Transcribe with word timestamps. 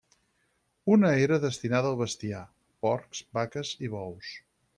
Una 0.95 1.11
era 1.25 1.37
destinada 1.43 1.91
al 1.91 1.99
bestiar: 1.99 2.41
porcs, 2.87 3.23
vaques 3.39 3.77
i 3.89 3.93
bous. 3.99 4.35